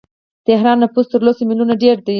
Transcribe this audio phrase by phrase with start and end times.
[0.03, 0.03] د
[0.47, 2.09] تهران نفوس تر لس میلیونه ډیر دی.